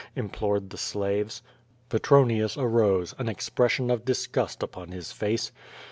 [0.15, 1.43] implored the slaves.
[1.89, 5.51] Petronius arose, an expression of disgust upon his face.